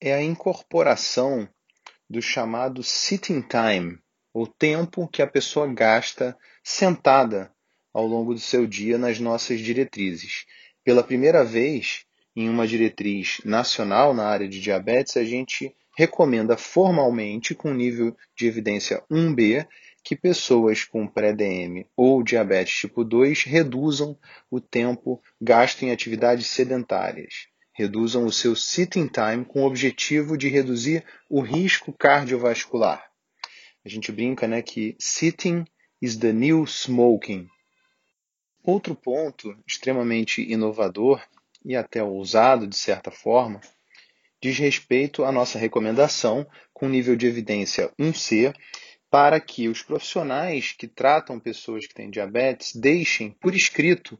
é 0.00 0.12
a 0.12 0.22
incorporação 0.22 1.48
do 2.08 2.20
chamado 2.20 2.82
sitting 2.82 3.42
time, 3.42 3.98
o 4.32 4.46
tempo 4.46 5.08
que 5.08 5.22
a 5.22 5.26
pessoa 5.26 5.66
gasta 5.66 6.36
sentada 6.62 7.52
ao 7.92 8.06
longo 8.06 8.34
do 8.34 8.40
seu 8.40 8.66
dia 8.66 8.98
nas 8.98 9.18
nossas 9.18 9.60
diretrizes. 9.60 10.44
Pela 10.82 11.02
primeira 11.02 11.44
vez, 11.44 12.04
em 12.36 12.48
uma 12.48 12.66
diretriz 12.66 13.40
nacional 13.44 14.12
na 14.12 14.26
área 14.26 14.48
de 14.48 14.60
diabetes, 14.60 15.16
a 15.16 15.24
gente 15.24 15.74
recomenda 15.96 16.56
formalmente, 16.56 17.54
com 17.54 17.72
nível 17.72 18.16
de 18.36 18.46
evidência 18.46 19.02
1B, 19.10 19.66
que 20.04 20.14
pessoas 20.14 20.84
com 20.84 21.08
pré-DM 21.08 21.86
ou 21.96 22.22
diabetes 22.22 22.74
tipo 22.74 23.02
2 23.02 23.44
reduzam 23.44 24.18
o 24.50 24.60
tempo 24.60 25.20
gasto 25.40 25.82
em 25.82 25.90
atividades 25.90 26.46
sedentárias, 26.46 27.48
reduzam 27.72 28.26
o 28.26 28.32
seu 28.32 28.54
sitting 28.54 29.08
time 29.08 29.46
com 29.46 29.62
o 29.62 29.66
objetivo 29.66 30.36
de 30.36 30.48
reduzir 30.48 31.02
o 31.30 31.40
risco 31.40 31.90
cardiovascular. 31.90 33.02
A 33.82 33.88
gente 33.88 34.12
brinca 34.12 34.46
né, 34.46 34.60
que 34.60 34.94
sitting 34.98 35.64
is 36.00 36.16
the 36.18 36.34
new 36.34 36.66
smoking. 36.66 37.48
Outro 38.62 38.94
ponto 38.94 39.56
extremamente 39.66 40.42
inovador 40.42 41.22
e 41.64 41.74
até 41.74 42.02
ousado, 42.02 42.66
de 42.66 42.76
certa 42.76 43.10
forma, 43.10 43.60
diz 44.40 44.58
respeito 44.58 45.24
à 45.24 45.32
nossa 45.32 45.58
recomendação 45.58 46.46
com 46.74 46.88
nível 46.88 47.16
de 47.16 47.26
evidência 47.26 47.90
1C 47.98 48.54
para 49.14 49.38
que 49.38 49.68
os 49.68 49.80
profissionais 49.80 50.74
que 50.76 50.88
tratam 50.88 51.38
pessoas 51.38 51.86
que 51.86 51.94
têm 51.94 52.10
diabetes 52.10 52.74
deixem 52.74 53.30
por 53.30 53.54
escrito, 53.54 54.18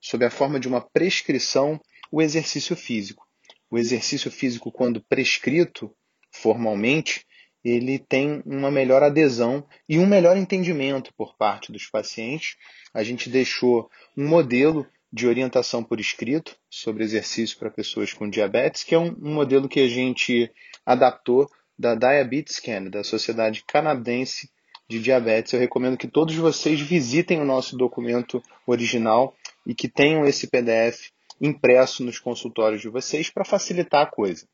sob 0.00 0.24
a 0.24 0.30
forma 0.30 0.60
de 0.60 0.68
uma 0.68 0.80
prescrição, 0.80 1.80
o 2.08 2.22
exercício 2.22 2.76
físico. 2.76 3.26
O 3.68 3.76
exercício 3.76 4.30
físico, 4.30 4.70
quando 4.70 5.02
prescrito 5.02 5.92
formalmente, 6.30 7.26
ele 7.64 7.98
tem 7.98 8.40
uma 8.46 8.70
melhor 8.70 9.02
adesão 9.02 9.66
e 9.88 9.98
um 9.98 10.06
melhor 10.06 10.36
entendimento 10.36 11.12
por 11.16 11.36
parte 11.36 11.72
dos 11.72 11.86
pacientes. 11.86 12.54
A 12.94 13.02
gente 13.02 13.28
deixou 13.28 13.90
um 14.16 14.24
modelo 14.24 14.86
de 15.12 15.26
orientação 15.26 15.82
por 15.82 15.98
escrito 15.98 16.56
sobre 16.70 17.02
exercício 17.02 17.58
para 17.58 17.72
pessoas 17.72 18.12
com 18.12 18.30
diabetes, 18.30 18.84
que 18.84 18.94
é 18.94 18.98
um, 19.00 19.16
um 19.20 19.34
modelo 19.34 19.68
que 19.68 19.80
a 19.80 19.88
gente 19.88 20.48
adaptou 20.86 21.50
da 21.78 21.94
Diabetes 21.94 22.56
Scan, 22.56 22.84
da 22.90 23.04
Sociedade 23.04 23.62
Canadense 23.66 24.50
de 24.88 24.98
Diabetes. 24.98 25.52
Eu 25.52 25.60
recomendo 25.60 25.96
que 25.96 26.08
todos 26.08 26.34
vocês 26.34 26.80
visitem 26.80 27.40
o 27.40 27.44
nosso 27.44 27.76
documento 27.76 28.42
original 28.66 29.36
e 29.66 29.74
que 29.74 29.88
tenham 29.88 30.26
esse 30.26 30.48
PDF 30.48 31.10
impresso 31.40 32.02
nos 32.02 32.18
consultórios 32.18 32.80
de 32.80 32.88
vocês 32.88 33.30
para 33.30 33.44
facilitar 33.44 34.02
a 34.02 34.10
coisa. 34.10 34.46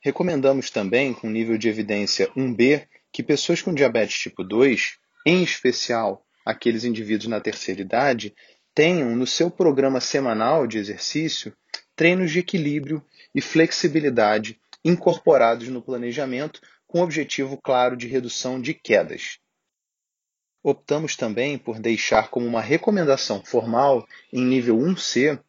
Recomendamos 0.00 0.70
também, 0.70 1.12
com 1.12 1.28
nível 1.28 1.58
de 1.58 1.68
evidência 1.68 2.30
1B, 2.36 2.86
que 3.10 3.22
pessoas 3.22 3.60
com 3.60 3.74
diabetes 3.74 4.18
tipo 4.18 4.44
2, 4.44 4.98
em 5.24 5.42
especial 5.42 6.24
aqueles 6.44 6.84
indivíduos 6.84 7.28
na 7.28 7.40
terceira 7.40 7.80
idade, 7.80 8.32
tenham 8.72 9.16
no 9.16 9.26
seu 9.26 9.50
programa 9.50 10.00
semanal 10.00 10.66
de 10.66 10.78
exercício 10.78 11.52
treinos 11.96 12.30
de 12.30 12.38
equilíbrio 12.38 13.02
e 13.34 13.40
flexibilidade 13.40 14.60
incorporados 14.86 15.66
no 15.68 15.82
planejamento 15.82 16.60
com 16.86 17.00
o 17.00 17.02
objetivo 17.02 17.60
claro 17.60 17.96
de 17.96 18.06
redução 18.06 18.60
de 18.60 18.72
quedas. 18.72 19.40
Optamos 20.62 21.16
também 21.16 21.58
por 21.58 21.80
deixar 21.80 22.30
como 22.30 22.46
uma 22.46 22.60
recomendação 22.60 23.44
formal 23.44 24.06
em 24.32 24.44
nível 24.44 24.76
1C 24.76 25.40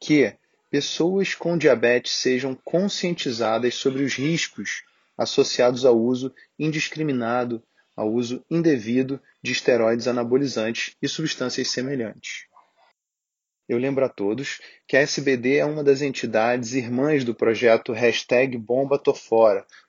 que 0.00 0.34
pessoas 0.70 1.34
com 1.34 1.58
diabetes 1.58 2.12
sejam 2.12 2.54
conscientizadas 2.64 3.74
sobre 3.74 4.02
os 4.04 4.14
riscos 4.14 4.84
associados 5.18 5.84
ao 5.84 5.98
uso 5.98 6.34
indiscriminado, 6.58 7.62
ao 7.94 8.10
uso 8.10 8.42
indevido 8.50 9.20
de 9.42 9.52
esteroides 9.52 10.08
anabolizantes 10.08 10.96
e 11.00 11.06
substâncias 11.06 11.68
semelhantes. 11.68 12.46
Eu 13.72 13.78
lembro 13.78 14.04
a 14.04 14.08
todos 14.10 14.60
que 14.86 14.98
a 14.98 15.00
SBD 15.00 15.56
é 15.56 15.64
uma 15.64 15.82
das 15.82 16.02
entidades 16.02 16.74
irmãs 16.74 17.24
do 17.24 17.34
projeto 17.34 17.94
Hashtag 17.94 18.58
Bomba 18.58 19.00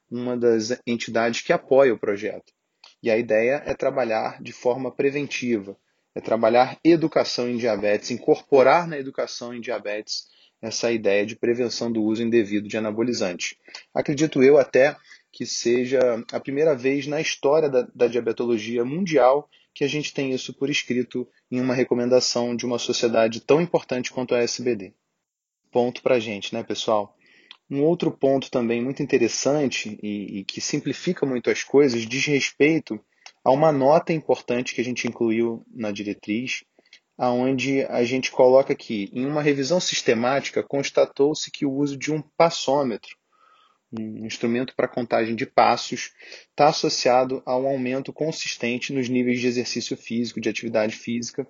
uma 0.10 0.38
das 0.38 0.80
entidades 0.88 1.42
que 1.42 1.52
apoia 1.52 1.94
o 1.94 2.00
projeto. 2.00 2.54
E 3.02 3.12
a 3.12 3.18
ideia 3.18 3.62
é 3.66 3.74
trabalhar 3.74 4.42
de 4.42 4.54
forma 4.54 4.90
preventiva, 4.90 5.76
é 6.16 6.22
trabalhar 6.22 6.80
educação 6.82 7.50
em 7.50 7.58
diabetes, 7.58 8.10
incorporar 8.10 8.88
na 8.88 8.98
educação 8.98 9.54
em 9.54 9.60
diabetes 9.60 10.30
essa 10.62 10.90
ideia 10.90 11.26
de 11.26 11.36
prevenção 11.36 11.92
do 11.92 12.02
uso 12.04 12.24
indevido 12.24 12.70
de 12.70 12.78
anabolizantes. 12.78 13.58
Acredito 13.94 14.42
eu 14.42 14.58
até 14.58 14.96
que 15.30 15.46
seja 15.46 16.24
a 16.32 16.40
primeira 16.40 16.74
vez 16.74 17.06
na 17.06 17.20
história 17.20 17.70
da, 17.70 17.86
da 17.94 18.08
diabetologia 18.08 18.86
mundial 18.86 19.50
que 19.74 19.84
a 19.84 19.88
gente 19.88 20.14
tem 20.14 20.32
isso 20.32 20.54
por 20.54 20.70
escrito 20.70 21.28
em 21.50 21.60
uma 21.60 21.74
recomendação 21.74 22.56
de 22.56 22.66
uma 22.66 22.78
sociedade 22.78 23.42
tão 23.42 23.62
importante 23.62 24.12
quanto 24.12 24.36
a 24.36 24.40
SBD. 24.40 24.94
Ponto 25.72 26.02
para 26.02 26.16
a 26.16 26.20
gente, 26.20 26.54
né, 26.54 26.64
pessoal? 26.64 27.16
Um 27.70 27.82
outro 27.82 28.12
ponto 28.12 28.52
também 28.52 28.84
muito 28.84 29.02
interessante 29.02 29.98
e, 30.04 30.40
e, 30.40 30.44
que 30.46 30.62
simplifica 30.62 31.26
muito 31.26 31.50
as 31.50 31.64
coisas 31.64 32.06
diz 32.06 32.26
respeito 32.26 33.00
a 33.44 33.52
uma 33.52 33.72
nota 33.72 34.14
importante 34.14 34.76
que 34.76 34.82
a 34.82 34.84
gente 34.84 35.08
incluiu 35.08 35.66
na 35.74 35.92
diretriz, 35.92 36.64
aonde 37.18 37.84
a 37.84 38.04
gente 38.04 38.32
coloca 38.32 38.76
que 38.76 39.10
em 39.12 39.26
uma 39.26 39.42
revisão 39.42 39.80
sistemática 39.80 40.62
constatou-se 40.62 41.50
que 41.50 41.66
o 41.66 41.74
uso 41.74 41.98
de 41.98 42.12
um 42.12 42.22
passômetro 42.38 43.18
um 43.98 44.26
instrumento 44.26 44.76
para 44.76 44.88
contagem 44.88 45.36
de 45.36 45.46
passos, 45.46 46.12
está 46.50 46.68
associado 46.68 47.44
a 47.46 47.58
um 47.58 47.68
aumento 47.68 48.12
consistente 48.12 48.92
nos 48.92 49.08
níveis 49.08 49.40
de 49.40 49.48
exercício 49.48 49.96
físico, 49.96 50.42
de 50.42 50.50
atividade 50.50 50.96
física 50.96 51.48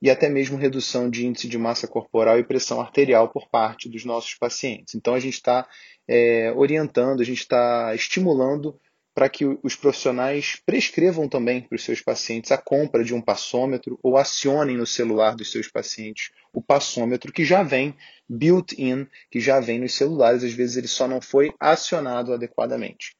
e 0.00 0.10
até 0.10 0.28
mesmo 0.28 0.58
redução 0.58 1.08
de 1.08 1.26
índice 1.26 1.48
de 1.48 1.56
massa 1.56 1.88
corporal 1.88 2.38
e 2.38 2.44
pressão 2.44 2.80
arterial 2.80 3.28
por 3.30 3.48
parte 3.48 3.88
dos 3.88 4.04
nossos 4.04 4.34
pacientes. 4.34 4.94
Então 4.94 5.14
a 5.14 5.20
gente 5.20 5.34
está 5.34 5.66
é, 6.06 6.52
orientando, 6.54 7.20
a 7.20 7.24
gente 7.24 7.40
está 7.40 7.94
estimulando 7.94 8.78
para 9.16 9.30
que 9.30 9.46
os 9.46 9.74
profissionais 9.74 10.60
prescrevam 10.66 11.26
também 11.26 11.62
para 11.62 11.74
os 11.74 11.82
seus 11.82 12.02
pacientes 12.02 12.52
a 12.52 12.58
compra 12.58 13.02
de 13.02 13.14
um 13.14 13.22
passômetro 13.22 13.98
ou 14.02 14.18
acionem 14.18 14.76
no 14.76 14.86
celular 14.86 15.34
dos 15.34 15.50
seus 15.50 15.68
pacientes 15.68 16.32
o 16.52 16.60
passômetro 16.60 17.32
que 17.32 17.42
já 17.42 17.62
vem 17.62 17.96
built-in, 18.28 19.06
que 19.30 19.40
já 19.40 19.58
vem 19.58 19.78
nos 19.80 19.94
celulares, 19.94 20.44
às 20.44 20.52
vezes 20.52 20.76
ele 20.76 20.86
só 20.86 21.08
não 21.08 21.22
foi 21.22 21.50
acionado 21.58 22.30
adequadamente. 22.30 23.16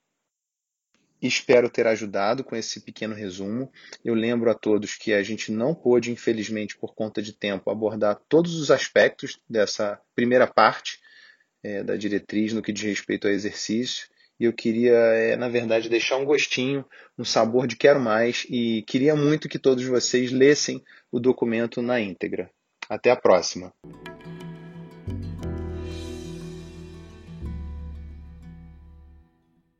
Espero 1.22 1.70
ter 1.70 1.86
ajudado 1.86 2.44
com 2.44 2.54
esse 2.54 2.82
pequeno 2.82 3.14
resumo. 3.14 3.72
Eu 4.04 4.12
lembro 4.12 4.50
a 4.50 4.54
todos 4.54 4.96
que 4.96 5.14
a 5.14 5.22
gente 5.22 5.50
não 5.50 5.74
pôde, 5.74 6.12
infelizmente, 6.12 6.76
por 6.76 6.94
conta 6.94 7.22
de 7.22 7.32
tempo, 7.32 7.70
abordar 7.70 8.20
todos 8.28 8.54
os 8.56 8.70
aspectos 8.70 9.40
dessa 9.48 9.98
primeira 10.14 10.46
parte 10.46 11.00
é, 11.62 11.82
da 11.82 11.96
diretriz 11.96 12.52
no 12.52 12.60
que 12.60 12.70
diz 12.70 12.82
respeito 12.82 13.26
ao 13.26 13.32
exercício. 13.32 14.08
E 14.38 14.44
eu 14.44 14.52
queria, 14.52 14.92
é, 14.92 15.36
na 15.36 15.48
verdade, 15.48 15.88
deixar 15.88 16.16
um 16.16 16.24
gostinho, 16.24 16.84
um 17.18 17.24
sabor 17.24 17.66
de 17.66 17.76
quero 17.76 18.00
mais 18.00 18.46
e 18.50 18.82
queria 18.86 19.16
muito 19.16 19.48
que 19.48 19.58
todos 19.58 19.84
vocês 19.84 20.30
lessem 20.30 20.82
o 21.10 21.18
documento 21.18 21.80
na 21.80 22.00
íntegra. 22.00 22.50
Até 22.88 23.10
a 23.10 23.16
próxima! 23.16 23.72